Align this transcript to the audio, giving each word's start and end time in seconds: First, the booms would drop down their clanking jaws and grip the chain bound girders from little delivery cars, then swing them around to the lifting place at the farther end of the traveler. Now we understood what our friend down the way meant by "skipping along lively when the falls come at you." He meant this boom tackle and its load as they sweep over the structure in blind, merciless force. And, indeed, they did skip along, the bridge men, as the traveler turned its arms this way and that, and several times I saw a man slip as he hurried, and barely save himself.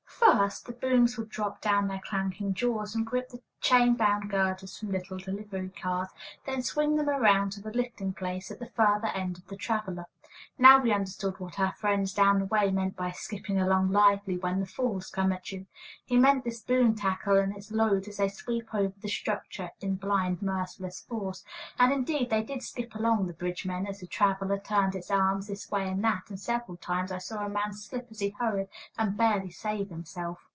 First, 0.23 0.65
the 0.67 0.71
booms 0.73 1.17
would 1.17 1.29
drop 1.29 1.61
down 1.61 1.87
their 1.87 1.99
clanking 1.99 2.53
jaws 2.53 2.93
and 2.95 3.05
grip 3.05 3.29
the 3.29 3.41
chain 3.59 3.95
bound 3.95 4.29
girders 4.29 4.77
from 4.77 4.91
little 4.91 5.17
delivery 5.17 5.69
cars, 5.69 6.09
then 6.45 6.61
swing 6.61 6.95
them 6.95 7.09
around 7.09 7.51
to 7.53 7.61
the 7.61 7.71
lifting 7.73 8.13
place 8.13 8.49
at 8.51 8.59
the 8.59 8.65
farther 8.69 9.07
end 9.09 9.37
of 9.37 9.47
the 9.47 9.57
traveler. 9.57 10.05
Now 10.57 10.79
we 10.79 10.93
understood 10.93 11.39
what 11.39 11.59
our 11.59 11.73
friend 11.73 12.11
down 12.15 12.39
the 12.39 12.45
way 12.45 12.71
meant 12.71 12.95
by 12.95 13.11
"skipping 13.11 13.59
along 13.59 13.91
lively 13.91 14.37
when 14.37 14.59
the 14.59 14.65
falls 14.65 15.09
come 15.11 15.31
at 15.31 15.51
you." 15.51 15.67
He 16.05 16.17
meant 16.17 16.43
this 16.45 16.61
boom 16.61 16.95
tackle 16.95 17.37
and 17.37 17.55
its 17.55 17.69
load 17.69 18.07
as 18.07 18.17
they 18.17 18.29
sweep 18.29 18.73
over 18.73 18.93
the 19.01 19.09
structure 19.09 19.69
in 19.81 19.95
blind, 19.97 20.41
merciless 20.41 21.01
force. 21.01 21.43
And, 21.77 21.91
indeed, 21.91 22.29
they 22.31 22.41
did 22.43 22.63
skip 22.63 22.95
along, 22.95 23.27
the 23.27 23.33
bridge 23.33 23.65
men, 23.67 23.85
as 23.85 23.99
the 23.99 24.07
traveler 24.07 24.57
turned 24.59 24.95
its 24.95 25.11
arms 25.11 25.47
this 25.47 25.69
way 25.69 25.87
and 25.89 26.03
that, 26.05 26.23
and 26.29 26.39
several 26.39 26.77
times 26.77 27.11
I 27.11 27.17
saw 27.19 27.45
a 27.45 27.49
man 27.49 27.73
slip 27.73 28.07
as 28.09 28.19
he 28.21 28.29
hurried, 28.29 28.69
and 28.97 29.17
barely 29.17 29.51
save 29.51 29.89
himself. 29.89 30.47